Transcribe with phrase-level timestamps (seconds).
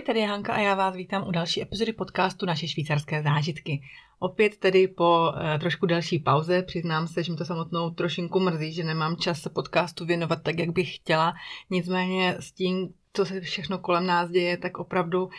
[0.00, 3.82] Ahoj, tady je Hanka a já vás vítám u další epizody podcastu Naše švýcarské zážitky.
[4.18, 8.72] Opět tedy po uh, trošku další pauze, přiznám se, že mi to samotnou trošinku mrzí,
[8.72, 11.34] že nemám čas se podcastu věnovat tak, jak bych chtěla.
[11.70, 15.30] Nicméně s tím, co se všechno kolem nás děje, tak opravdu uh,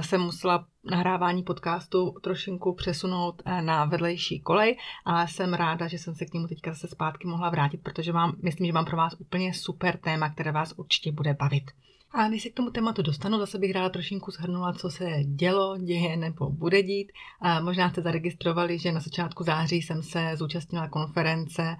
[0.00, 6.14] jsem musela nahrávání podcastu trošinku přesunout uh, na vedlejší kolej, ale jsem ráda, že jsem
[6.14, 9.14] se k němu teďka zase zpátky mohla vrátit, protože mám, myslím, že mám pro vás
[9.18, 11.70] úplně super téma, které vás určitě bude bavit.
[12.12, 15.78] A než se k tomu tématu dostanu, zase bych ráda trošinku shrnula, co se dělo,
[15.78, 17.12] děje nebo bude dít.
[17.40, 21.76] A možná jste zaregistrovali, že na začátku září jsem se zúčastnila konference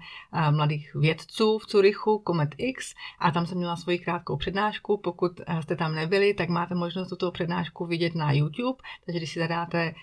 [0.51, 4.97] mladých vědců v Curychu, Comet X, a tam jsem měla svoji krátkou přednášku.
[4.97, 9.39] Pokud jste tam nebyli, tak máte možnost tuto přednášku vidět na YouTube, takže když si
[9.39, 9.93] zadáte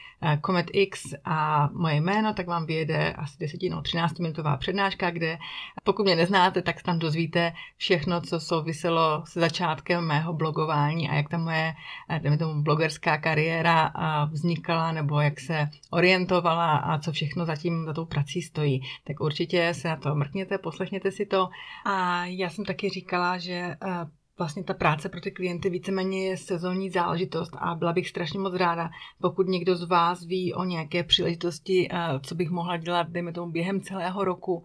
[0.47, 5.39] Comet X a moje jméno, tak vám vyjede asi 10 no 13 minutová přednáška, kde
[5.85, 11.15] pokud mě neznáte, tak tam dozvíte všechno, co souviselo se začátkem mé mého blogování a
[11.15, 11.75] jak ta moje,
[12.09, 13.93] eh, dejme tomu, blogerská kariéra
[14.31, 18.83] vznikala nebo jak se orientovala a co všechno zatím za tou prací stojí.
[19.05, 21.49] Tak určitě se na to mrkněte, poslechněte si to.
[21.87, 23.77] A já jsem taky říkala, že eh,
[24.39, 28.55] vlastně ta práce pro ty klienty víceméně je sezónní záležitost a byla bych strašně moc
[28.55, 33.33] ráda, pokud někdo z vás ví o nějaké příležitosti, eh, co bych mohla dělat, dejme
[33.33, 34.65] tomu, během celého roku,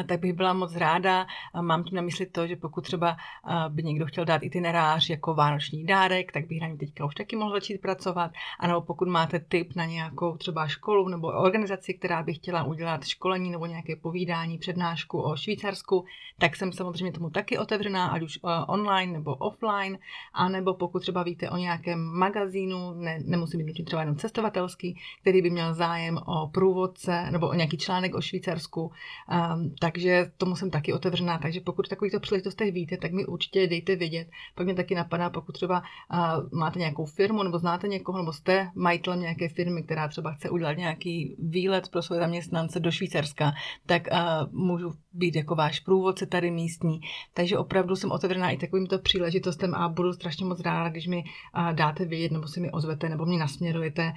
[0.00, 1.26] eh, tak bych byla moc ráda.
[1.60, 5.34] Mám tím na mysli to, že pokud třeba eh, by někdo chtěl dát itinerář jako
[5.34, 8.30] vánoční dárek, tak bych na ní teďka už taky mohla začít pracovat.
[8.60, 13.04] A nebo pokud máte tip na nějakou třeba školu nebo organizaci, která by chtěla udělat
[13.04, 16.04] školení nebo nějaké povídání, přednášku o Švýcarsku,
[16.38, 19.98] tak jsem samozřejmě tomu taky otevřená, ať už online nebo offline,
[20.32, 25.42] anebo pokud třeba víte o nějakém magazínu, ne, nemusí být nutně třeba jenom cestovatelský, který
[25.42, 30.70] by měl zájem o průvodce nebo o nějaký článek o Švýcarsku, um, takže tomu jsem
[30.70, 34.28] taky otevřená, takže pokud takovýchto příležitostech víte, tak mi určitě dejte vědět.
[34.54, 35.82] Pak mě taky napadá, pokud třeba
[36.12, 40.50] uh, máte nějakou firmu nebo znáte někoho, nebo jste majitelem nějaké firmy, která třeba chce
[40.50, 43.52] udělat nějaký výlet pro své zaměstnance do Švýcarska,
[43.86, 44.18] tak uh,
[44.52, 47.00] můžu být jako váš průvodce tady místní.
[47.34, 51.24] Takže opravdu jsem otevřená i takovýmto příležitostem a budu strašně moc ráda, když mi
[51.72, 54.12] dáte vědět nebo si mi ozvete nebo mě nasměrujete,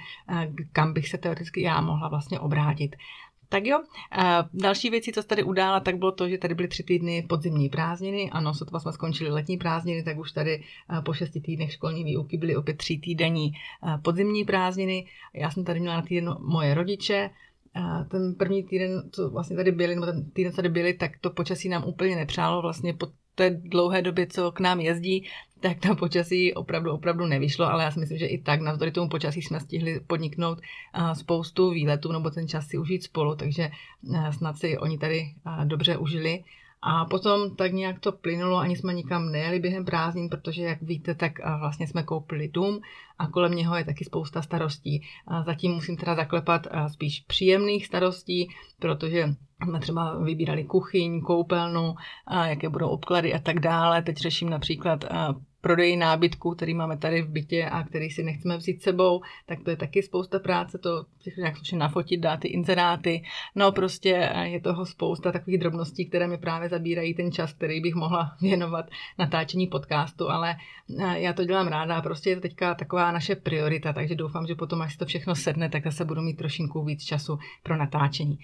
[0.72, 2.96] kam bych se teoreticky já mohla vlastně obrátit.
[3.50, 3.84] Tak jo,
[4.54, 7.70] další věci, co se tady udála, tak bylo to, že tady byly tři týdny podzimní
[7.70, 8.32] prázdniny.
[8.32, 10.64] Ano, sotva jsme skončili letní prázdniny, tak už tady
[11.06, 13.52] po šesti týdnech školní výuky byly opět tři týdenní
[14.02, 15.06] podzimní prázdniny.
[15.34, 17.30] Já jsem tady měla na týden moje rodiče,
[18.12, 21.30] ten první týden, co vlastně tady byli, nebo ten týden, co tady byli, tak to
[21.30, 22.62] počasí nám úplně nepřálo.
[22.62, 25.28] Vlastně po té dlouhé době, co k nám jezdí,
[25.60, 29.10] tak to počasí opravdu, opravdu nevyšlo, ale já si myslím, že i tak navzdory tomu
[29.10, 30.60] počasí jsme stihli podniknout
[31.14, 33.72] spoustu výletů nebo ten čas si užít spolu, takže
[34.32, 36.44] snad si oni tady dobře užili.
[36.88, 41.16] A potom tak nějak to plynulo, ani jsme nikam nejeli během prázdnin, protože jak víte,
[41.16, 42.80] tak vlastně jsme koupili dům
[43.20, 45.04] a kolem něho je taky spousta starostí.
[45.28, 48.48] A zatím musím teda zaklepat spíš příjemných starostí,
[48.80, 49.30] protože
[49.64, 51.96] jsme třeba vybírali kuchyň, koupelnu,
[52.46, 54.02] jaké budou obklady a tak dále.
[54.02, 55.06] Teď řeším například
[55.66, 59.70] prodej nábytku, který máme tady v bytě a který si nechceme vzít sebou, tak to
[59.70, 61.06] je taky spousta práce, to
[61.38, 63.24] nějak slušně nafotit, dát ty inzeráty.
[63.56, 67.96] No prostě je toho spousta takových drobností, které mi právě zabírají ten čas, který bych
[67.96, 68.86] mohla věnovat
[69.18, 70.56] natáčení podcastu, ale
[71.16, 74.56] já to dělám ráda a prostě je to teďka taková naše priorita, takže doufám, že
[74.56, 78.40] potom, až si to všechno sedne, tak zase budu mít trošinku víc času pro natáčení.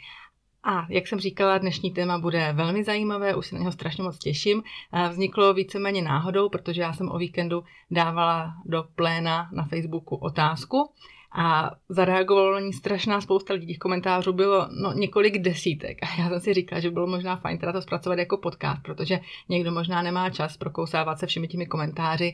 [0.63, 4.17] A jak jsem říkala, dnešní téma bude velmi zajímavé, už se na něho strašně moc
[4.17, 4.63] těším.
[5.09, 10.91] Vzniklo víceméně náhodou, protože já jsem o víkendu dávala do pléna na Facebooku otázku
[11.33, 13.67] a zareagovalo na ní strašná spousta lidí.
[13.67, 15.97] Těch komentářů bylo no, několik desítek.
[16.03, 19.19] A já jsem si říkala, že bylo možná fajn teda to zpracovat jako podcast, protože
[19.49, 22.33] někdo možná nemá čas prokousávat se všemi těmi komentáři,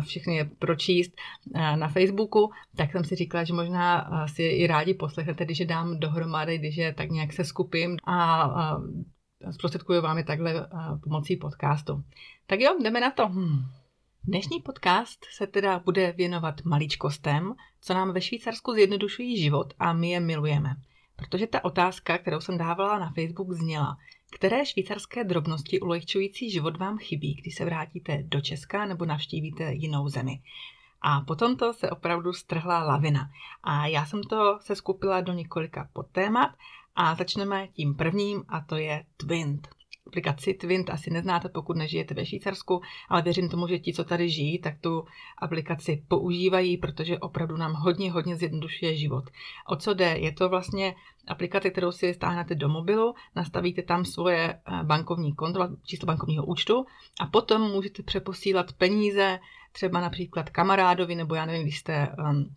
[0.00, 1.12] všechny je pročíst
[1.76, 2.50] na Facebooku.
[2.76, 6.76] Tak jsem si říkala, že možná si i rádi poslechnete, když je dám dohromady, když
[6.76, 8.50] je tak nějak se skupím a
[9.50, 10.68] zprostředkuju vám je takhle
[11.02, 12.02] pomocí podcastu.
[12.46, 13.28] Tak jo, jdeme na to.
[13.28, 13.64] Hmm.
[14.26, 20.10] Dnešní podcast se teda bude věnovat maličkostem, co nám ve Švýcarsku zjednodušují život a my
[20.10, 20.76] je milujeme.
[21.16, 23.96] Protože ta otázka, kterou jsem dávala na Facebook, zněla,
[24.30, 30.08] které švýcarské drobnosti ulehčující život vám chybí, když se vrátíte do Česka nebo navštívíte jinou
[30.08, 30.42] zemi.
[31.02, 33.30] A potom to se opravdu strhla lavina.
[33.62, 36.50] A já jsem to se skupila do několika podtémat
[36.96, 39.73] a začneme tím prvním a to je Twint
[40.06, 44.30] aplikaci Twint asi neznáte, pokud nežijete ve Švýcarsku, ale věřím tomu, že ti, co tady
[44.30, 45.04] žijí, tak tu
[45.38, 49.24] aplikaci používají, protože opravdu nám hodně, hodně zjednodušuje život.
[49.66, 50.16] O co jde?
[50.18, 50.94] Je to vlastně
[51.28, 56.86] aplikace, kterou si stáhnete do mobilu, nastavíte tam svoje eh, bankovní konto, číslo bankovního účtu
[57.20, 59.38] a potom můžete přeposílat peníze
[59.72, 62.54] třeba například kamarádovi, nebo já nevím, když jste um,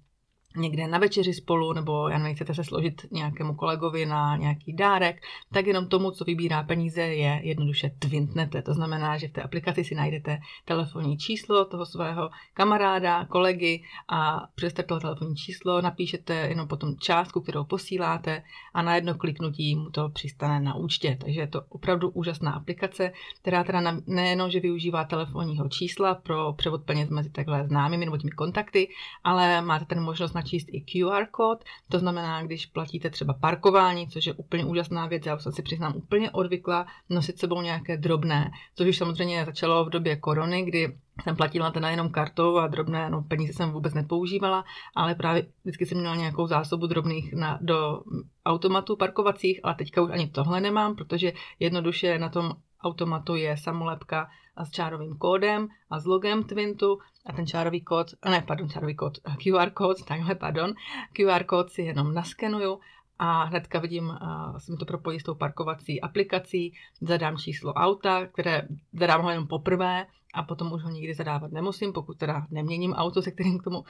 [0.55, 5.21] někde na večeři spolu, nebo já nevím, chcete se složit nějakému kolegovi na nějaký dárek,
[5.53, 8.61] tak jenom tomu, co vybírá peníze, je jednoduše twintnete.
[8.61, 14.47] To znamená, že v té aplikaci si najdete telefonní číslo toho svého kamaráda, kolegy a
[14.55, 18.43] přes to telefonní číslo napíšete jenom potom částku, kterou posíláte
[18.73, 21.17] a na jedno kliknutí mu to přistane na účtě.
[21.21, 23.11] Takže je to opravdu úžasná aplikace,
[23.41, 28.31] která teda nejenom, že využívá telefonního čísla pro převod peněz mezi takhle známými nebo těmi
[28.31, 28.89] kontakty,
[29.23, 34.25] ale máte ten možnost načíst i QR kód, to znamená, když platíte třeba parkování, což
[34.25, 38.87] je úplně úžasná věc, já jsem si přiznám úplně odvykla nosit sebou nějaké drobné, což
[38.87, 43.23] už samozřejmě začalo v době korony, kdy jsem platila teda jenom kartou a drobné no,
[43.23, 48.01] peníze jsem vůbec nepoužívala, ale právě vždycky jsem měla nějakou zásobu drobných na, do
[48.45, 52.51] automatů parkovacích, ale teďka už ani tohle nemám, protože jednoduše na tom
[52.83, 54.29] automatu je samolepka
[54.65, 59.17] s čárovým kódem a s logem Twintu a ten čárový kód, ne, pardon, čárový kód,
[59.43, 60.73] QR kód, takhle, pardon,
[61.13, 62.79] QR kód si jenom naskenuju
[63.19, 68.25] a hnedka vidím, uh, se mi to propojí s tou parkovací aplikací, zadám číslo auta,
[68.27, 72.93] které zadám ho jenom poprvé a potom už ho nikdy zadávat nemusím, pokud teda neměním
[72.93, 73.85] auto, se kterým k tomu uh,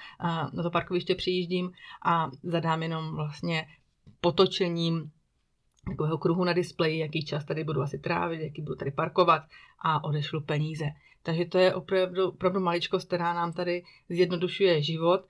[0.53, 1.71] na to parkoviště přijíždím
[2.05, 3.67] a zadám jenom vlastně
[4.21, 5.11] potočením
[5.89, 9.41] takového kruhu na displeji, jaký čas tady budu asi trávit, jaký budu tady parkovat
[9.79, 10.85] a odešlu peníze.
[11.23, 15.25] Takže to je opravdu, opravdu maličkost, která nám tady zjednodušuje život.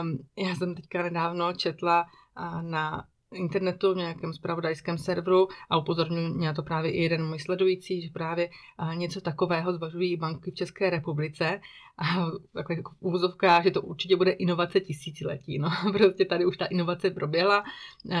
[0.00, 3.04] Um, já jsem teďka nedávno četla uh, na
[3.36, 8.02] internetu, v nějakém spravodajském serveru a upozorňuji mě na to právě i jeden můj sledující,
[8.02, 8.50] že právě
[8.94, 11.60] něco takového zvažují banky v České republice
[11.98, 12.04] a
[12.52, 15.58] takhle jako v úvozovkách, že to určitě bude inovace tisíciletí.
[15.58, 17.64] No, prostě tady už ta inovace proběhla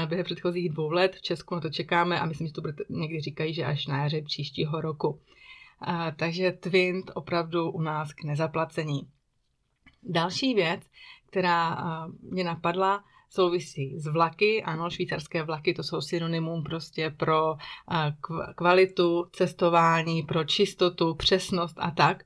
[0.08, 3.20] během předchozích dvou let, v Česku na to čekáme a myslím, že to bude, někdy
[3.20, 5.20] říkají, že až na jaře příštího roku.
[5.80, 9.08] A, takže Twint opravdu u nás k nezaplacení.
[10.02, 10.80] Další věc,
[11.26, 11.78] která
[12.22, 14.62] mě napadla, souvisí s vlaky.
[14.62, 17.56] Ano, švýcarské vlaky to jsou synonymum prostě pro
[18.54, 22.24] kvalitu cestování, pro čistotu, přesnost a tak.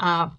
[0.00, 0.32] A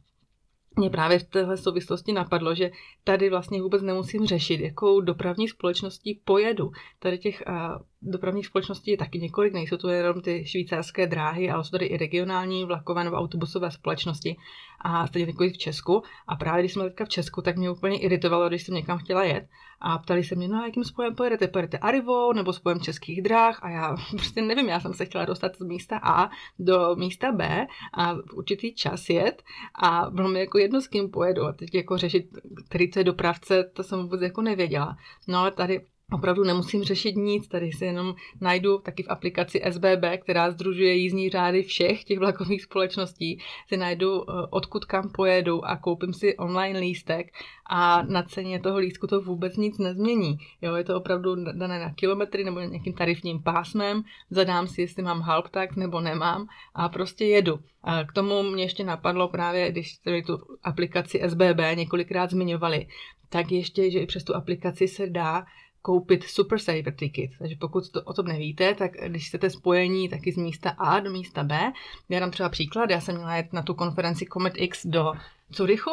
[0.76, 2.72] mě právě v téhle souvislosti napadlo, že
[3.04, 6.72] tady vlastně vůbec nemusím řešit, jakou dopravní společností pojedu.
[7.00, 11.64] Tady těch a, dopravních společností je taky několik, nejsou to jenom ty švýcarské dráhy, ale
[11.64, 14.36] jsou tady i regionální vlakové nebo autobusové společnosti
[14.82, 16.04] a stejně několik v Česku.
[16.28, 19.24] A právě když jsme teďka v Česku, tak mě úplně iritovalo, když jsem někam chtěla
[19.24, 19.48] jet
[19.84, 21.48] a ptali se mě, no a jakým spojem pojedete?
[21.48, 23.64] Pojedete Arivou nebo spojem českých dráh?
[23.64, 26.30] A já prostě nevím, já jsem se chtěla dostat z místa A
[26.60, 29.44] do místa B a v určitý čas jet
[29.76, 31.46] a bylo mi jako jedno, s kým pojedu.
[31.46, 32.30] A teď jako řešit,
[32.70, 34.98] který to je dopravce, to jsem vůbec jako nevěděla.
[35.28, 40.22] No ale tady Opravdu nemusím řešit nic, tady si jenom najdu taky v aplikaci SBB,
[40.22, 45.78] která združuje jízdní řády všech těch vlakových společností, si najdu, eh, odkud kam pojedu a
[45.78, 47.34] koupím si online lístek
[47.70, 50.38] a na ceně toho lístku to vůbec nic nezmění.
[50.62, 55.22] Jo, je to opravdu dané na kilometry nebo nějakým tarifním pásmem, zadám si, jestli mám
[55.22, 57.60] halp tak nebo nemám a prostě jedu.
[57.84, 62.88] A k tomu mě ještě napadlo právě, když tady tu aplikaci SBB několikrát zmiňovali,
[63.30, 65.46] tak ještě, že i přes tu aplikaci se dá
[65.84, 67.32] koupit Super Saver ticket.
[67.40, 71.12] Takže pokud to o tom nevíte, tak když chcete spojení taky z místa A do
[71.12, 71.72] místa B,
[72.10, 75.14] já dám třeba příklad, já jsem měla jet na tu konferenci Comet X do
[75.52, 75.92] Curychu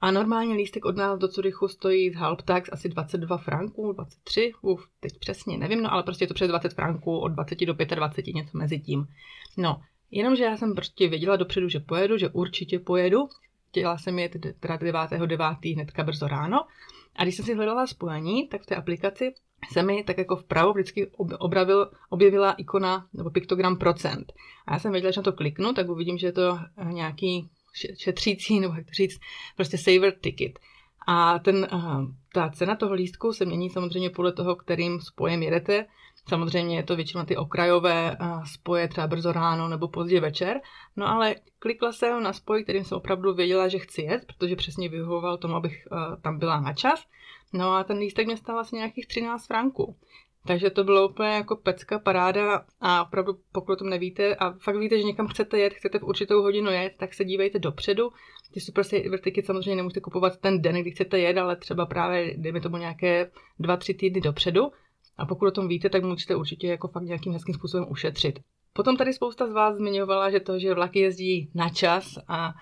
[0.00, 4.88] a normálně lístek od nás do Curychu stojí z Halbtax asi 22 franků, 23, uf,
[5.00, 8.34] teď přesně nevím, no ale prostě je to přes 20 franků, od 20 do 25,
[8.34, 9.06] něco mezi tím.
[9.56, 13.28] No, jenomže já jsem prostě věděla dopředu, že pojedu, že určitě pojedu,
[13.68, 15.74] chtěla jsem jet teda 9.9.
[15.74, 16.66] hnedka brzo ráno,
[17.16, 19.34] a když jsem si hledala spojení, tak v té aplikaci
[19.72, 24.32] se mi tak jako vpravo vždycky obravil, objevila ikona nebo piktogram procent.
[24.66, 26.58] A já jsem věděla, že na to kliknu, tak uvidím, že je to
[26.92, 27.50] nějaký
[27.98, 29.20] šetřící, nebo jak to říct,
[29.56, 30.58] prostě saver ticket.
[31.06, 31.68] A ten,
[32.32, 35.86] ta cena toho lístku se mění samozřejmě podle toho, kterým spojem jedete.
[36.28, 38.16] Samozřejmě je to většinou ty okrajové
[38.52, 40.60] spoje, třeba brzo ráno nebo pozdě večer.
[40.96, 44.88] No ale klikla jsem na spoj, kterým jsem opravdu věděla, že chci jet, protože přesně
[44.88, 45.88] vyhovoval tomu, abych
[46.22, 47.06] tam byla na čas.
[47.52, 49.96] No a ten lístek mě stál asi nějakých 13 franků.
[50.46, 54.76] Takže to bylo úplně jako pecka, paráda a opravdu pokud o tom nevíte a fakt
[54.76, 58.10] víte, že někam chcete jet, chcete v určitou hodinu jet, tak se dívejte dopředu.
[58.52, 62.34] Ty super saver ticket samozřejmě nemůžete kupovat ten den, kdy chcete jet, ale třeba právě,
[62.36, 64.62] dejme tomu nějaké dva, tři týdny dopředu.
[65.16, 68.40] A pokud o tom víte, tak můžete určitě jako fakt nějakým hezkým způsobem ušetřit.
[68.72, 72.52] Potom tady spousta z vás zmiňovala, že to, že vlaky jezdí na čas a, a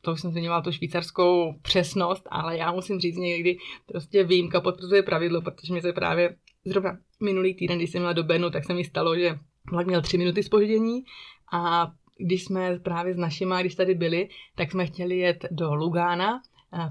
[0.00, 5.02] to už jsem zmiňovala tu švýcarskou přesnost, ale já musím říct někdy prostě výjimka potvrzuje
[5.02, 8.74] pravidlo, protože mi se právě zrovna minulý týden, když jsem měla do Benu, tak se
[8.74, 9.38] mi stalo, že
[9.70, 11.04] vlak měl tři minuty spoždění
[11.52, 16.42] a když jsme právě s našima, když tady byli, tak jsme chtěli jet do Lugána,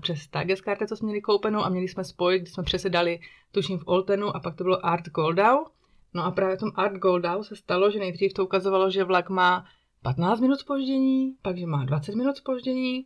[0.02, 3.20] přes Tageskarte, co jsme měli koupenou a měli jsme spoj, kdy jsme přesedali,
[3.52, 5.66] tuším v Oltenu a pak to bylo Art Goldau.
[6.14, 9.30] No a právě v tom Art Goldau se stalo, že nejdřív to ukazovalo, že vlak
[9.30, 9.66] má
[10.02, 13.06] 15 minut spoždění, pak že má 20 minut spoždění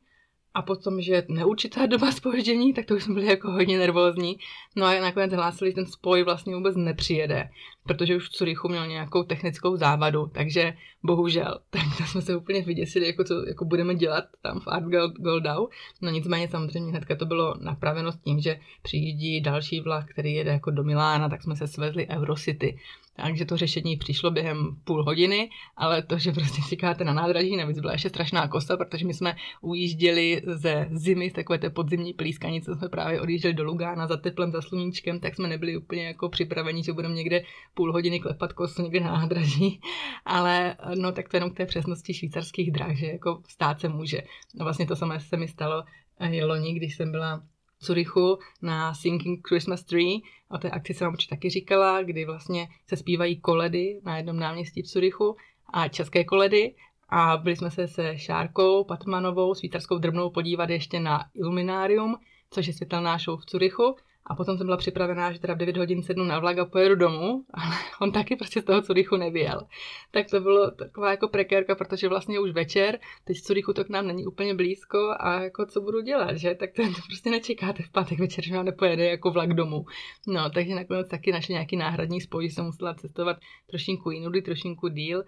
[0.53, 4.39] a potom, že neurčitá doba spoždění, tak to už jsme byli jako hodně nervózní.
[4.75, 7.49] No a nakonec hlásili, že ten spoj vlastně vůbec nepřijede,
[7.87, 11.59] protože už v Curychu měl nějakou technickou závadu, takže bohužel.
[11.97, 14.85] Tak jsme se úplně vyděsili, jako co jako budeme dělat tam v Art
[15.17, 15.67] Goldau.
[16.01, 20.51] No nicméně samozřejmě hnedka to bylo napraveno s tím, že přijíždí další vlak, který jede
[20.51, 22.77] jako do Milána, tak jsme se svezli Eurocity.
[23.17, 27.79] Takže to řešení přišlo během půl hodiny, ale to, že prostě říkáte na nádraží, navíc
[27.79, 32.75] byla ještě strašná kosa, protože my jsme ujížděli ze zimy, z takové té podzimní plískanice,
[32.75, 36.83] jsme právě odjížděli do Lugána za teplem, za sluníčkem, tak jsme nebyli úplně jako připraveni,
[36.83, 37.43] že budeme někde
[37.77, 39.81] půl hodiny klepat kosu někde na nádraží.
[40.25, 44.21] Ale no tak to jenom k té přesnosti švýcarských drah, že jako stát se může.
[44.55, 45.83] No vlastně to samé se mi stalo
[46.19, 47.43] eh, loni, když jsem byla
[47.79, 50.19] Curychu na Sinking Christmas Tree.
[50.49, 54.39] O té akci jsem vám určitě taky říkala, kdy vlastně se zpívají koledy na jednom
[54.39, 55.35] náměstí v Curychu
[55.73, 56.75] a české koledy.
[57.09, 62.15] A byli jsme se se Šárkou Patmanovou, švýcarskou drbnou, podívat ještě na Illuminarium,
[62.49, 63.95] což je světelná show v Curychu.
[64.29, 66.95] A potom jsem byla připravená, že teda v 9 hodin sednu na vlak a pojedu
[66.95, 69.61] domů, ale on taky prostě z toho Curychu nevěl.
[70.11, 74.07] Tak to bylo taková jako prekérka, protože vlastně už večer, teď Curychu to k nám
[74.07, 76.55] není úplně blízko a jako co budu dělat, že?
[76.55, 79.85] Tak to, to prostě nečekáte v pátek večer, že vám nepojede jako vlak domů.
[80.27, 83.37] No, takže nakonec taky našli nějaký náhradní spoj, že jsem musela cestovat
[83.69, 85.23] trošinku jinudy, trošinku díl.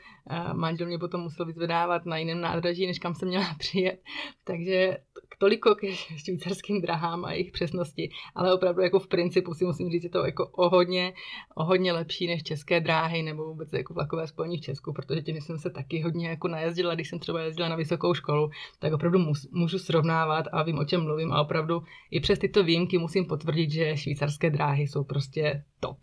[0.54, 4.02] Manžel mě potom musel vyzvedávat na jiném nádraží, než kam jsem měla přijet.
[4.44, 4.98] Takže
[5.40, 10.02] toliko ke švýcarským drahám a jejich přesnosti, ale opravdu jako v principu si musím říct,
[10.02, 11.14] že to jako o hodně,
[11.56, 15.42] o hodně lepší než české dráhy nebo vůbec jako vlakové spojení v Česku, protože tím
[15.42, 19.20] jsem se taky hodně jako najezdila, když jsem třeba jezdila na vysokou školu, tak opravdu
[19.52, 23.72] můžu srovnávat a vím, o čem mluvím a opravdu i přes tyto výjimky musím potvrdit,
[23.72, 25.98] že švýcarské dráhy jsou prostě top.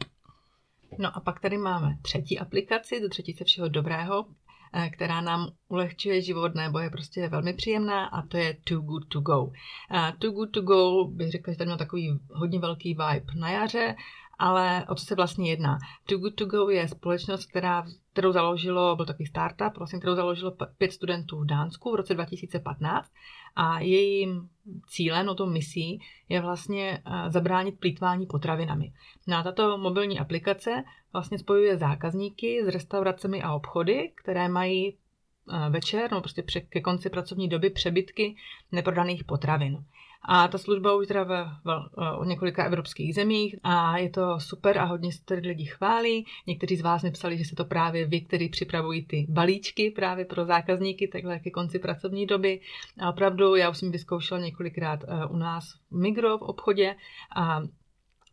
[0.98, 4.26] No a pak tady máme třetí aplikaci, do třetí se všeho dobrého,
[4.92, 9.20] která nám ulehčuje život nebo je prostě velmi příjemná a to je Too Good To
[9.20, 9.50] Go.
[9.94, 13.50] Eh, Too Good To Go bych řekla, že tady má takový hodně velký vibe na
[13.50, 13.94] jaře,
[14.38, 15.78] ale o co se vlastně jedná?
[16.08, 20.56] Too Good To Go je společnost, která, kterou založilo, byl takový startup, vlastně, kterou založilo
[20.78, 23.12] pět studentů v Dánsku v roce 2015
[23.56, 24.48] a jejím
[24.88, 28.92] cílem, no to misí, je vlastně eh, zabránit plítvání potravinami.
[29.26, 34.98] Na tato mobilní aplikace vlastně spojuje zákazníky s restauracemi a obchody, které mají
[35.70, 38.36] večer, no prostě ke konci pracovní doby přebytky
[38.72, 39.84] neprodaných potravin.
[40.28, 41.74] A ta služba už teda ve, ve,
[42.20, 46.26] ve několika evropských zemích a je to super a hodně se tady lidi chválí.
[46.46, 50.44] Někteří z vás mi že se to právě vy, kteří připravují ty balíčky právě pro
[50.44, 52.60] zákazníky takhle ke konci pracovní doby.
[53.00, 56.96] A opravdu já už jsem vyzkoušela několikrát eh, u nás v Migro v obchodě
[57.36, 57.62] a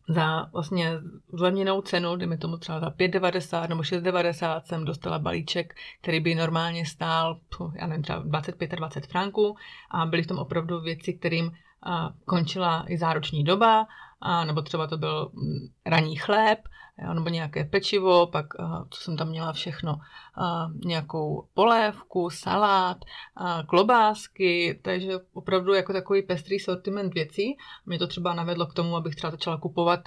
[0.08, 0.92] za vlastně
[1.34, 6.86] zlevněnou cenu, dejme tomu třeba za 5,90 nebo 6,90 jsem dostala balíček, který by normálně
[6.86, 7.40] stál,
[7.76, 9.56] já nevím, třeba 25-20 franků.
[9.92, 11.52] A byly v tom opravdu věci, kterým
[11.86, 13.88] a končila i zároční doba,
[14.22, 16.60] a nebo třeba to byl mm, ranní chléb,
[16.98, 20.00] jo, nebo nějaké pečivo, pak a, co jsem tam měla všechno,
[20.36, 22.98] a, nějakou polévku, salát,
[23.36, 27.58] a, klobásky, takže opravdu jako takový pestrý sortiment věcí.
[27.86, 30.00] Mě to třeba navedlo k tomu, abych třeba začala kupovat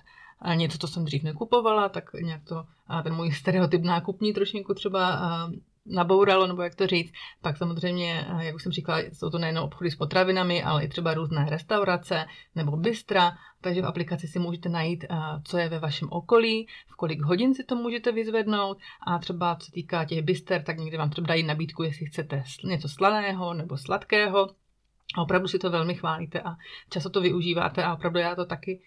[0.55, 2.67] něco, co jsem dřív nekupovala, tak nějak to,
[3.03, 5.21] ten můj stereotyp nákupní trošinku třeba
[5.87, 7.13] nabouralo, nebo jak to říct.
[7.43, 11.15] Pak samozřejmě, jak už jsem říkala, jsou to nejen obchody s potravinami, ale i třeba
[11.15, 15.05] různé restaurace nebo bystra, takže v aplikaci si můžete najít,
[15.45, 19.71] co je ve vašem okolí, v kolik hodin si to můžete vyzvednout a třeba co
[19.71, 24.49] týká těch byster, tak někdy vám třeba dají nabídku, jestli chcete něco slaného nebo sladkého.
[25.17, 26.57] A opravdu si to velmi chválíte a
[26.91, 28.83] často to využíváte a opravdu já to taky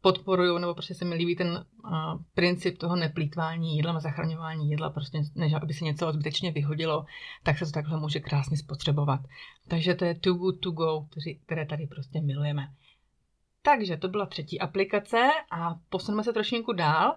[0.00, 4.90] podporuju, nebo prostě se mi líbí ten a, princip toho neplýtvání jídlem a zachraňování jídla,
[4.90, 7.04] prostě než aby se něco zbytečně vyhodilo,
[7.42, 9.20] tak se to takhle může krásně spotřebovat.
[9.68, 11.06] Takže to je Too Good To Go,
[11.46, 12.68] které tady prostě milujeme.
[13.62, 17.16] Takže to byla třetí aplikace a posuneme se trošinku dál,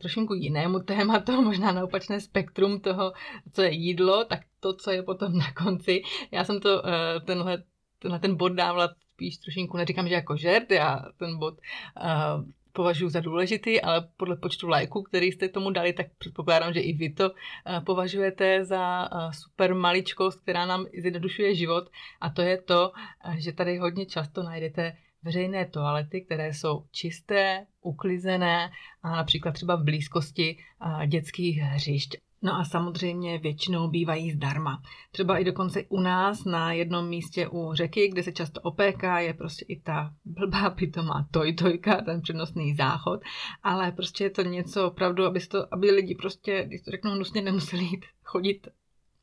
[0.00, 3.12] trošinku jinému tématu, možná na opačné spektrum toho,
[3.52, 6.02] co je jídlo, tak to, co je potom na konci.
[6.30, 7.62] Já jsem to, e, tenhle,
[7.98, 13.08] tenhle ten bod dávala spíš trošinku, neříkám, že jako žert, já ten bod uh, považuji
[13.08, 17.10] za důležitý, ale podle počtu lajků, který jste tomu dali, tak předpokládám, že i vy
[17.10, 21.88] to uh, považujete za uh, super maličkost, která nám zjednodušuje život
[22.20, 22.92] a to je to,
[23.38, 28.70] že tady hodně často najdete veřejné toalety, které jsou čisté, uklizené
[29.02, 30.58] a například třeba v blízkosti
[31.06, 32.16] dětských hřišť.
[32.42, 34.82] No a samozřejmě většinou bývají zdarma.
[35.10, 39.34] Třeba i dokonce u nás na jednom místě u řeky, kde se často opéká, je
[39.34, 43.20] prostě i ta blbá pitomá tojtojka, ten přenosný záchod,
[43.62, 47.42] ale prostě je to něco opravdu, aby, to, aby lidi prostě, když to řeknu hnusně,
[47.42, 48.68] nemuseli jít chodit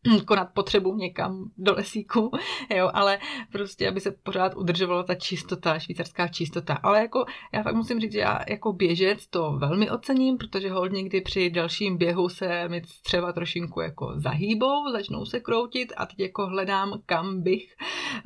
[0.26, 2.32] konat potřebu někam do lesíku,
[2.76, 3.20] jo, ale
[3.52, 6.74] prostě, aby se pořád udržovala ta čistota, švýcarská čistota.
[6.84, 10.90] Ale jako, já fakt musím říct, že já jako běžec to velmi ocením, protože hol
[10.90, 16.20] někdy při dalším běhu se mi třeba trošinku jako zahýbou, začnou se kroutit a teď
[16.20, 17.76] jako hledám, kam bych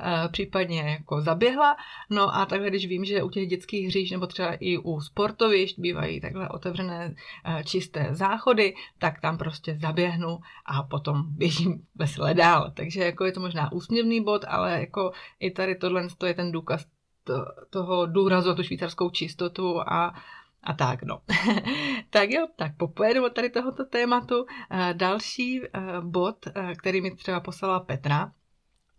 [0.00, 1.76] uh, případně jako zaběhla.
[2.10, 5.78] No a takhle, když vím, že u těch dětských hříš nebo třeba i u sportovišť
[5.78, 12.72] bývají takhle otevřené uh, čisté záchody, tak tam prostě zaběhnu a potom běžím vesele dál.
[12.76, 16.86] Takže jako je to možná úsměvný bod, ale jako i tady tohle je ten důkaz
[17.24, 20.14] to, toho důrazu, tu švýcarskou čistotu a,
[20.62, 21.20] a tak, no.
[22.10, 24.46] tak jo, tak popojedu od tady tohoto tématu.
[24.70, 28.32] Eh, další eh, bod, eh, který mi třeba poslala Petra,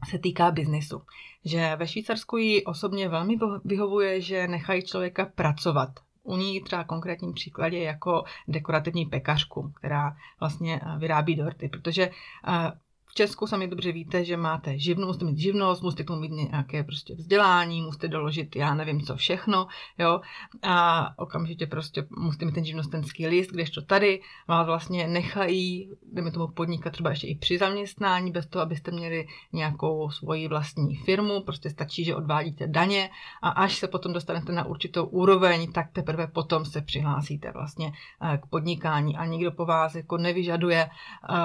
[0.10, 1.02] se týká biznisu.
[1.46, 5.90] Že ve Švýcarsku jí osobně velmi vyhovuje, že nechají člověka pracovat
[6.30, 12.72] u ní třeba konkrétním příkladě jako dekorativní pekařku, která vlastně eh, vyrábí dorty, protože eh,
[13.10, 16.32] v Česku sami dobře víte, že máte živnost, musíte mít živnost, musíte k tomu mít
[16.32, 20.22] nějaké prostě vzdělání, musíte doložit já nevím co všechno, jo,
[20.64, 26.48] a okamžitě prostě musíte mít ten živnostenský list, kdežto tady vás vlastně nechají, jdeme tomu
[26.48, 31.70] podnikat třeba ještě i při zaměstnání, bez toho, abyste měli nějakou svoji vlastní firmu, prostě
[31.70, 33.10] stačí, že odvádíte daně
[33.42, 38.38] a až se potom dostanete na určitou úroveň, tak teprve potom se přihlásíte vlastně eh,
[38.38, 39.18] k podnikání.
[39.18, 41.36] A nikdo po vás jako nevyžaduje, eh,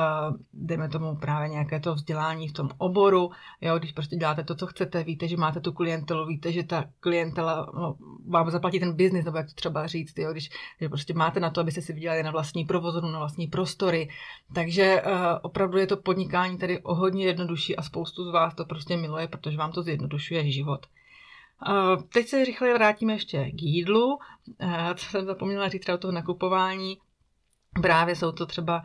[0.52, 3.30] jdeme tomu právě nějaké to vzdělání v tom oboru,
[3.60, 6.84] jo, když prostě děláte to, co chcete, víte, že máte tu klientelu, víte, že ta
[7.00, 7.96] klientela no,
[8.28, 11.50] vám zaplatí ten biznis, nebo jak to třeba říct, jo, když že prostě máte na
[11.50, 14.08] to, abyste si vydělali na vlastní provozovnu, na vlastní prostory.
[14.54, 18.64] Takže uh, opravdu je to podnikání tady o hodně jednodušší a spoustu z vás to
[18.64, 20.86] prostě miluje, protože vám to zjednodušuje život.
[21.68, 24.18] Uh, teď se rychle vrátíme ještě k jídlu, uh,
[24.94, 26.98] co jsem zapomněla říct třeba toho nakupování.
[27.82, 28.82] Právě jsou to třeba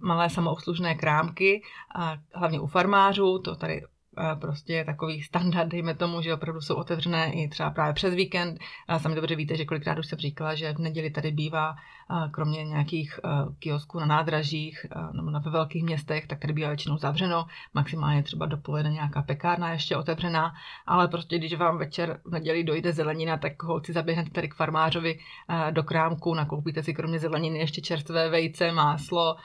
[0.00, 1.62] malé samoobslužné krámky,
[2.34, 3.82] hlavně u farmářů, to tady
[4.40, 8.58] prostě je takový standard, dejme tomu, že opravdu jsou otevřené i třeba právě přes víkend.
[8.98, 11.76] Sami dobře víte, že kolikrát už jsem říkala, že v neděli tady bývá
[12.30, 13.20] kromě nějakých
[13.58, 18.90] kiosků na nádražích nebo na velkých městech, tak tady bývá většinou zavřeno, maximálně třeba dopoledne
[18.90, 20.54] nějaká pekárna ještě otevřená,
[20.86, 25.18] ale prostě když vám večer v neděli dojde zelenina, tak holci zaběhnete tady k farmářovi
[25.70, 29.36] do krámku, nakoupíte si kromě zeleniny ještě čerstvé vejce, máslo,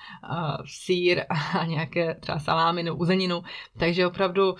[0.65, 3.43] sír a nějaké třeba salámy nebo uzeninu,
[3.77, 4.55] takže opravdu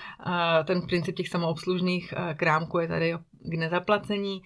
[0.64, 3.14] ten princip těch samoobslužných krámků je tady
[3.44, 4.42] k nezaplacení.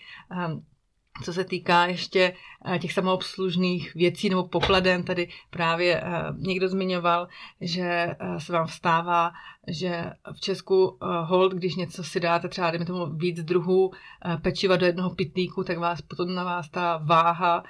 [1.24, 6.04] Co se týká ještě eh, těch samoobslužných věcí nebo pokladen, tady právě eh,
[6.38, 7.28] někdo zmiňoval,
[7.62, 9.32] že eh, se vám vstává,
[9.68, 13.92] že v Česku hold, když něco si dáte, třeba dejme tomu víc druhů
[14.42, 17.64] pečiva do jednoho pitlíku, tak vás potom na vás ta váha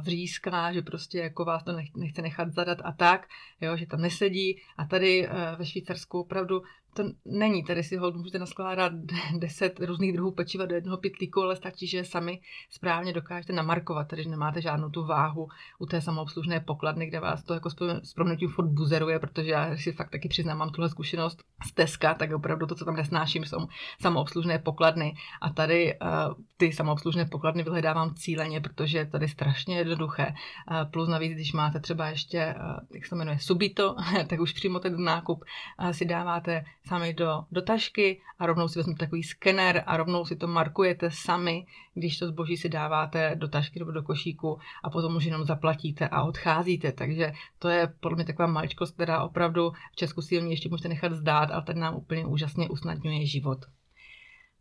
[0.00, 3.26] vříská, že prostě jako vás to nechce nechat zadat a tak,
[3.60, 4.58] jo, že tam nesedí.
[4.76, 6.62] A tady ve Švýcarsku opravdu
[6.94, 8.92] to není, tady si hold můžete naskládat
[9.38, 12.40] deset různých druhů pečiva do jednoho pitlíku, ale stačí, že sami
[12.70, 17.42] správně dokážete namarkovat, tedy že nemáte žádnou tu váhu u té samoobslužné pokladny, kde vás
[17.42, 17.70] to jako
[18.02, 22.14] s proměnutím furt buzeruje, protože já si fakt taky přiznám, mám tuhle zkušenost z Teska,
[22.14, 23.68] tak opravdu to, co tam nesnáším, jsou
[24.00, 25.14] samoobslužné pokladny.
[25.40, 26.08] A tady uh,
[26.56, 30.26] ty samoobslužné pokladny vyhledávám cíleně, protože je tady strašně jednoduché.
[30.26, 34.78] Uh, plus navíc, když máte třeba ještě, uh, jak se jmenuje, Subito, tak už přímo
[34.78, 35.44] ten nákup
[35.90, 40.36] si dáváte sami do, do tašky a rovnou si vezmete takový skener a rovnou si
[40.36, 45.16] to markujete sami, když to zboží si dáváte do tašky nebo do košíku a potom
[45.16, 46.92] už jenom zaplatíte a odcházíte.
[46.92, 51.12] Takže to je podle mě taková maličkost, která opravdu v Česku si ještě můžete nechat
[51.12, 53.58] zdát, ale tady nám úplně úžasně usnadňuje život.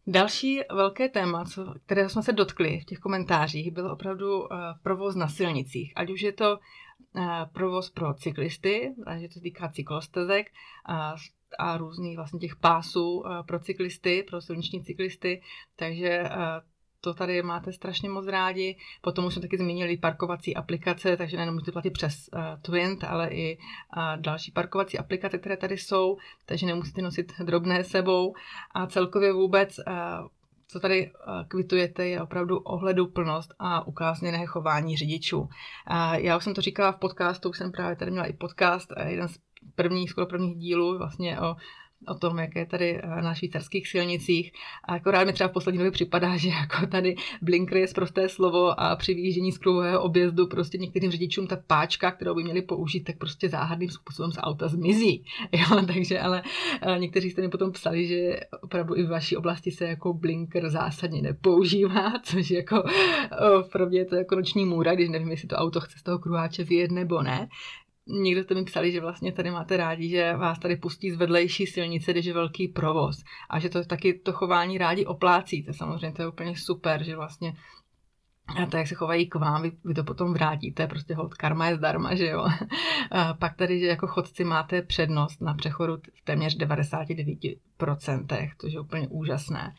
[0.07, 4.47] Další velké téma, co, které jsme se dotkli v těch komentářích, byl opravdu uh,
[4.83, 5.93] provoz na silnicích.
[5.95, 10.47] Ať už je to uh, provoz pro cyklisty, takže to týká cyklostezek,
[10.89, 10.95] uh,
[11.59, 15.41] a různých vlastně těch pásů pro cyklisty, pro silniční cyklisty,
[15.75, 16.23] takže
[17.01, 18.77] to tady máte strašně moc rádi.
[19.01, 23.27] Potom už jsme taky zmínili parkovací aplikace, takže nejenom můžete platit přes uh, Twint, ale
[23.27, 28.33] i uh, další parkovací aplikace, které tady jsou, takže nemusíte nosit drobné sebou.
[28.71, 30.27] A celkově vůbec uh,
[30.67, 31.11] co tady
[31.47, 35.49] kvitujete, je opravdu ohleduplnost a ukázněné chování řidičů.
[36.13, 39.27] Já už jsem to říkala v podcastu, už jsem právě tady měla i podcast, jeden
[39.27, 39.39] z
[39.75, 41.55] prvních, skoro prvních dílů vlastně o
[42.07, 44.51] o tom, jak je tady eh, na švýcarských silnicích.
[44.83, 48.79] A akorát mi třeba v poslední době připadá, že jako tady blinker je prosté slovo
[48.79, 53.03] a při výjíždění z kruhového objezdu prostě některým řidičům ta páčka, kterou by měli použít,
[53.03, 55.25] tak prostě záhadným způsobem z auta zmizí.
[55.51, 56.43] Jo, takže ale
[56.81, 60.69] eh, někteří jste mi potom psali, že opravdu i v vaší oblasti se jako blinker
[60.69, 62.83] zásadně nepoužívá, což jako
[63.71, 66.19] pro mě je to jako noční můra, když nevím, jestli to auto chce z toho
[66.19, 67.47] kruháče vyjet nebo ne.
[68.11, 71.65] Někdo jste mi psali, že vlastně tady máte rádi, že vás tady pustí z vedlejší
[71.65, 75.73] silnice, když je velký provoz a že to taky to chování rádi oplácíte.
[75.73, 77.53] Samozřejmě to je úplně super, že vlastně
[78.47, 81.67] a to, jak se chovají k vám, vy, vy to potom vrátíte, prostě hod, karma
[81.67, 82.47] je zdarma, že jo.
[83.11, 88.25] A pak tady, že jako chodci máte přednost na přechodu v téměř 99%,
[88.57, 89.75] to je úplně úžasné.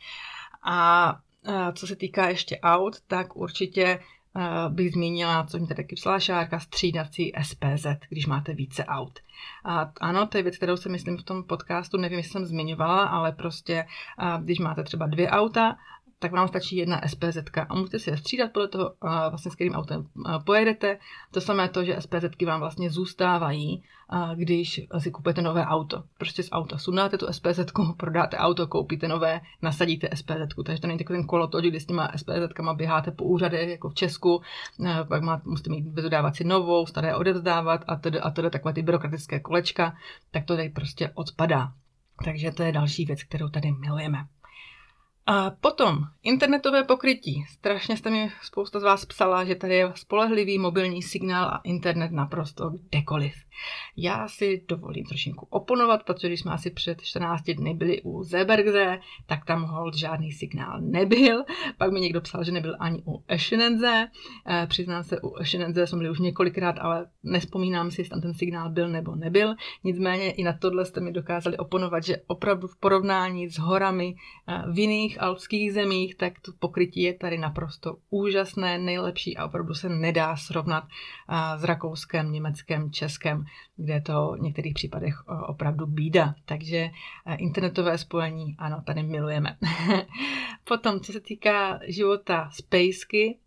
[0.63, 1.17] A
[1.73, 3.99] co se týká ještě aut, tak určitě
[4.69, 9.19] bych zmínila, co mi tady taky psala Šárka, střídací SPZ, když máte více aut.
[9.63, 13.03] A ano, to je věc, kterou se myslím v tom podcastu, nevím, jestli jsem zmiňovala,
[13.03, 13.85] ale prostě,
[14.39, 15.75] když máte třeba dvě auta
[16.23, 17.37] tak vám stačí jedna SPZ
[17.69, 18.93] a můžete si je střídat podle toho,
[19.29, 20.07] vlastně s kterým autem
[20.45, 20.97] pojedete.
[21.31, 23.83] To samé to, že SPZ vám vlastně zůstávají,
[24.35, 26.03] když si kupujete nové auto.
[26.17, 27.59] Prostě z auta sundáte tu SPZ,
[27.97, 30.55] prodáte auto, koupíte nové, nasadíte SPZ.
[30.65, 33.93] Takže to není takový ten kolotoč, kdy s těma SPZ běháte po úřadech, jako v
[33.95, 34.41] Česku,
[35.07, 38.81] pak má, musíte mít dodávat si novou, staré odevzdávat a tedy, a tedy takové ty
[38.81, 39.95] byrokratické kolečka,
[40.31, 41.73] tak to tady prostě odpadá.
[42.23, 44.17] Takže to je další věc, kterou tady milujeme.
[45.25, 47.45] A potom internetové pokrytí.
[47.49, 52.11] Strašně jste mi spousta z vás psala, že tady je spolehlivý mobilní signál a internet
[52.11, 53.33] naprosto kdekoliv.
[53.97, 58.99] Já si dovolím trošinku oponovat, protože když jsme asi před 14 dny byli u Zebergze,
[59.25, 61.43] tak tam hold žádný signál nebyl.
[61.77, 64.07] Pak mi někdo psal, že nebyl ani u Eschenenze.
[64.47, 68.33] E, přiznám se, u Eschenenze jsme byli už několikrát, ale nespomínám si, jestli tam ten
[68.33, 69.55] signál byl nebo nebyl.
[69.83, 74.15] Nicméně i na tohle jste mi dokázali oponovat, že opravdu v porovnání s horami
[74.47, 79.73] e, v jiných alpských zemích, tak to pokrytí je tady naprosto úžasné, nejlepší a opravdu
[79.73, 82.91] se nedá srovnat e, s Rakouskem, Německem,
[83.75, 86.35] Kde je to v některých případech eh, opravdu bída.
[86.45, 86.89] Takže
[87.25, 89.57] eh, internetové spojení, ano, tady milujeme.
[90.63, 93.37] Potom, co se týká života Spacey,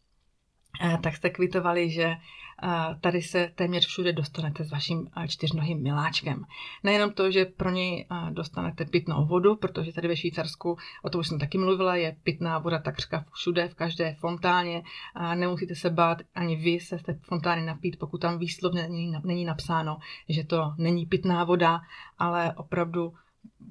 [0.83, 2.15] eh, tak jste kvitovali, že
[3.01, 6.45] tady se téměř všude dostanete s vaším čtyřnohým miláčkem.
[6.83, 11.29] Nejenom to, že pro něj dostanete pitnou vodu, protože tady ve Švýcarsku, o tom už
[11.29, 14.83] jsem taky mluvila, je pitná voda takřka všude, v každé fontáně.
[15.35, 18.89] Nemusíte se bát, ani vy se z té fontány napít, pokud tam výslovně
[19.25, 21.81] není napsáno, že to není pitná voda,
[22.19, 23.15] ale opravdu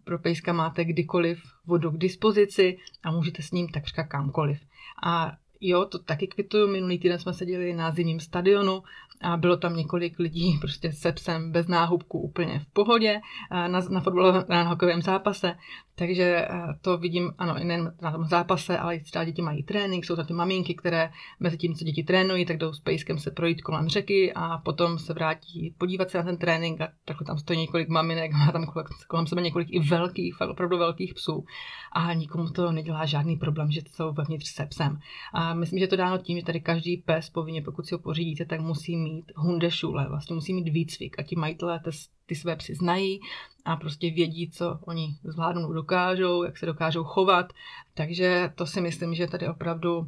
[0.03, 4.59] pro pejska máte kdykoliv vodu k dispozici a můžete s ním takřka kamkoliv.
[5.03, 5.31] A
[5.67, 6.67] Jo, to taky kvituju.
[6.67, 8.83] Minulý týden jsme seděli na zimním stadionu
[9.21, 14.01] a bylo tam několik lidí prostě se psem bez náhubku úplně v pohodě na, na
[14.01, 15.55] fotbalovém na hokejovém zápase.
[15.97, 16.47] Takže
[16.81, 20.15] to vidím, ano, i nejen na tom zápase, ale i třeba děti mají trénink, jsou
[20.15, 23.61] to ty maminky, které mezi tím, co děti trénují, tak jdou s pejskem se projít
[23.61, 27.59] kolem řeky a potom se vrátí podívat se na ten trénink a takhle tam stojí
[27.59, 31.45] několik maminek, má tam kolem, kolem sebe několik i velkých, fakt opravdu velkých psů
[31.91, 34.99] a nikomu to nedělá žádný problém, že jsou vevnitř se psem.
[35.33, 38.45] A myslím, že to dáno tím, že tady každý pes povinně, pokud si ho pořídíte,
[38.45, 41.81] tak musí mít hundešule, vlastně musí mít výcvik a ti majitelé
[42.25, 43.19] ty své psy znají
[43.65, 47.53] a prostě vědí, co oni zvládnou, dokážou, jak se dokážou chovat.
[47.93, 50.07] Takže to si myslím, že tady opravdu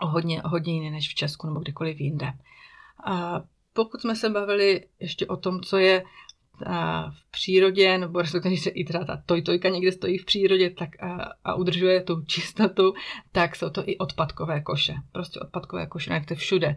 [0.00, 2.32] hodně, hodně jiné než v Česku nebo kdekoliv jinde.
[3.04, 6.04] A pokud jsme se bavili ještě o tom, co je
[7.10, 11.02] v přírodě, nebo respektive, když se i teda ta tojtojka někde stojí v přírodě tak
[11.02, 12.94] a, a udržuje tu čistotu,
[13.32, 14.94] tak jsou to i odpadkové koše.
[15.12, 16.76] Prostě odpadkové koše najdete všude.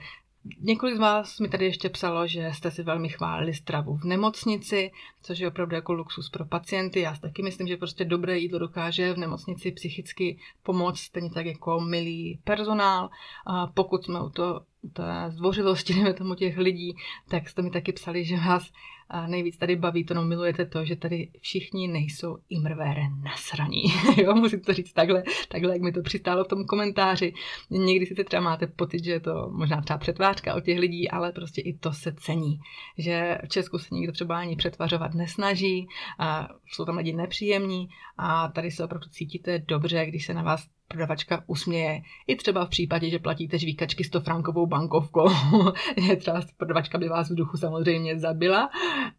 [0.60, 4.92] Několik z vás mi tady ještě psalo, že jste si velmi chválili stravu v nemocnici,
[5.22, 7.00] což je opravdu jako luxus pro pacienty.
[7.00, 11.46] Já si taky myslím, že prostě dobré jídlo dokáže v nemocnici psychicky pomoct, stejně tak
[11.46, 13.10] jako milý personál.
[13.46, 14.62] A pokud jsme u, to,
[14.94, 16.96] té zdvořilosti, tomu těch lidí,
[17.30, 18.72] tak jste mi taky psali, že vás
[19.12, 23.84] a nejvíc tady baví, to no milujete to, že tady všichni nejsou imrvére nasraní.
[24.18, 27.34] jo, musím to říct takhle, takhle, jak mi to přistálo v tom komentáři.
[27.70, 31.32] Někdy si třeba máte pocit, že je to možná třeba přetvářka od těch lidí, ale
[31.32, 32.60] prostě i to se cení.
[32.98, 35.88] Že v Česku se nikdo třeba ani přetvařovat nesnaží,
[36.20, 40.68] a jsou tam lidi nepříjemní a tady se opravdu cítíte dobře, když se na vás
[40.92, 42.02] prodavačka usměje.
[42.28, 45.30] I třeba v případě, že platíte žvíkačky 100 frankovou bankovkou.
[45.96, 48.70] je třeba prodavačka by vás v duchu samozřejmě zabila,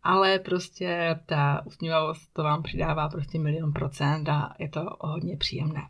[0.03, 5.83] ale prostě ta usměvavost to vám přidává prostě milion procent a je to hodně příjemné.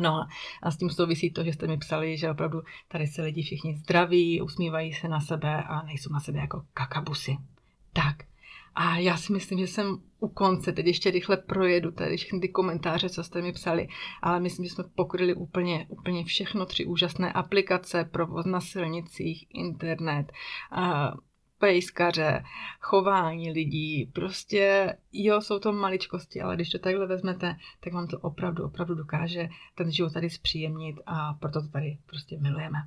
[0.00, 0.26] No
[0.62, 3.76] a s tím souvisí to, že jste mi psali, že opravdu tady se lidi všichni
[3.76, 7.36] zdraví, usmívají se na sebe a nejsou na sebe jako kakabusy.
[7.92, 8.16] Tak,
[8.74, 12.48] A já si myslím, že jsem u konce, teď ještě rychle projedu tady všechny ty
[12.48, 13.88] komentáře, co jste mi psali,
[14.22, 20.32] ale myslím, že jsme pokryli úplně, úplně všechno, tři úžasné aplikace, provoz na silnicích, internet,
[21.64, 22.44] pejskaře,
[22.80, 28.18] chování lidí, prostě jo, jsou to maličkosti, ale když to takhle vezmete, tak vám to
[28.18, 32.78] opravdu, opravdu dokáže ten život tady zpříjemnit a proto to tady prostě milujeme.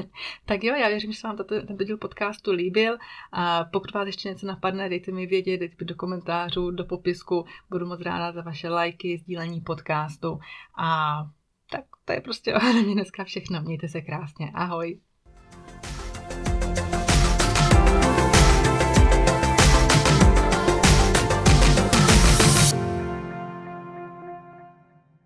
[0.46, 2.96] tak jo, já věřím, že se vám tato, tento díl podcastu líbil
[3.32, 7.44] a pokud vás ještě něco napadne, dejte mi vědět, dejte mi do komentářů, do popisku,
[7.70, 10.38] budu moc ráda za vaše lajky, sdílení podcastu
[10.78, 11.16] a
[11.70, 13.62] tak to je prostě ode mě dneska všechno.
[13.62, 14.50] Mějte se krásně.
[14.54, 15.00] Ahoj.